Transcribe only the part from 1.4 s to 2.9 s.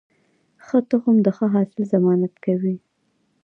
حاصل ضمانت کوي.